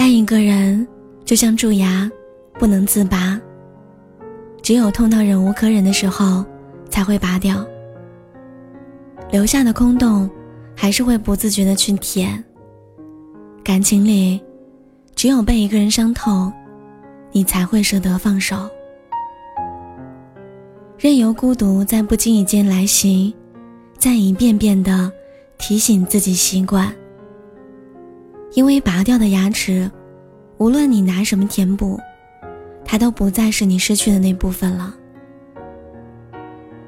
[0.00, 0.88] 爱一个人
[1.26, 2.10] 就像蛀牙，
[2.54, 3.38] 不能自拔，
[4.62, 6.42] 只有痛到忍无可忍的时候
[6.88, 7.62] 才会拔掉。
[9.30, 10.28] 留下的空洞，
[10.74, 12.42] 还是会不自觉的去填。
[13.62, 14.40] 感情里，
[15.14, 16.50] 只有被一个人伤透，
[17.30, 18.56] 你才会舍得放手。
[20.96, 23.34] 任由孤独在不经意间来袭，
[23.98, 25.12] 再一遍遍的
[25.58, 26.90] 提醒自己习惯。
[28.52, 29.90] 因为拔掉的牙齿，
[30.58, 31.98] 无论你拿什么填补，
[32.84, 34.94] 它都不再是你失去的那部分了。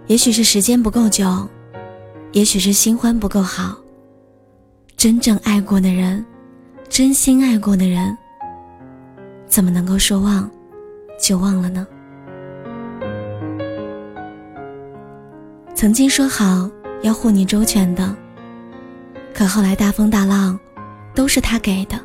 [0.09, 1.49] 也许是时间不够久。
[2.33, 3.77] 也许是新欢不够好。
[4.97, 6.25] 真正爱过的人，
[6.89, 8.17] 真心爱过的人，
[9.47, 10.51] 怎么能够说忘
[11.21, 11.87] 就忘了呢？
[15.75, 16.71] 曾经说好
[17.03, 18.17] 要护你周全的，
[19.35, 20.59] 可后来大风大浪
[21.15, 21.99] 都是他给的。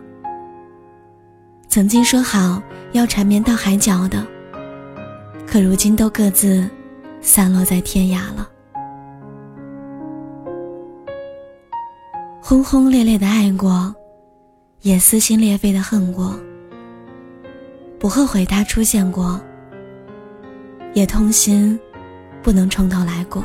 [1.67, 2.61] 曾经说好
[2.93, 4.25] 要缠绵到海角的，
[5.45, 6.67] 可如今都各自
[7.21, 8.49] 散落在天涯了。
[12.41, 13.93] 轰轰烈烈的爱过，
[14.81, 16.33] 也撕心裂肺的恨过。
[17.99, 19.39] 不后悔他出现过，
[20.93, 21.77] 也痛心
[22.41, 23.43] 不能从头来过。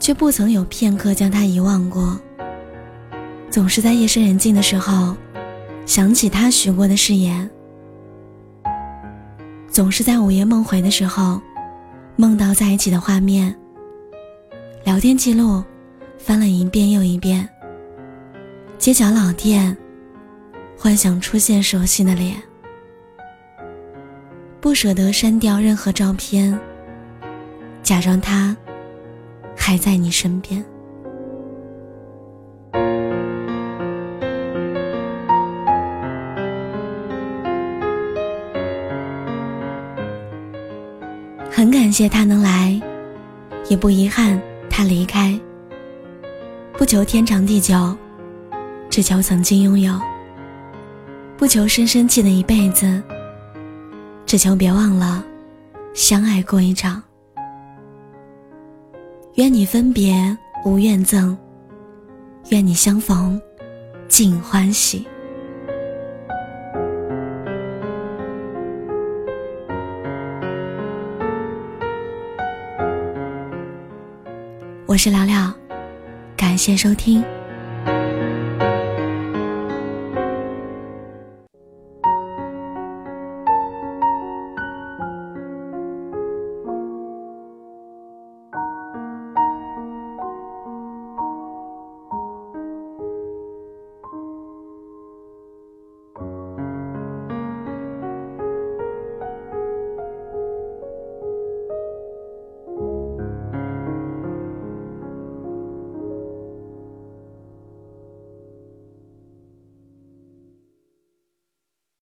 [0.00, 2.18] 却不曾有片刻将他遗忘过。
[3.56, 5.16] 总是在夜深人静的时候，
[5.86, 7.50] 想起他许过的誓言。
[9.70, 11.40] 总是在午夜梦回的时候，
[12.16, 13.56] 梦到在一起的画面。
[14.84, 15.64] 聊天记录。
[16.18, 17.48] 翻了一遍又一遍，
[18.76, 19.74] 街角老店，
[20.76, 22.36] 幻想出现熟悉的脸，
[24.60, 26.58] 不舍得删掉任何照片，
[27.82, 28.54] 假装他
[29.56, 30.62] 还在你身边。
[41.50, 42.80] 很感谢他能来，
[43.68, 45.38] 也不遗憾他离开。
[46.76, 47.96] 不求天长地久，
[48.90, 49.98] 只求曾经拥有；
[51.38, 53.02] 不求深深记得一辈子，
[54.26, 55.24] 只求别忘了
[55.94, 57.02] 相爱过一场。
[59.36, 61.34] 愿你分别无怨憎，
[62.50, 63.40] 愿你相逢
[64.08, 65.06] 尽欢喜。
[74.86, 75.52] 我是聊聊。
[76.36, 77.24] 感谢收听。